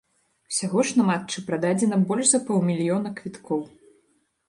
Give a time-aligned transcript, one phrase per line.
[0.51, 3.67] Усяго ж на матчы прададзена больш за паўмільёна квіткоў.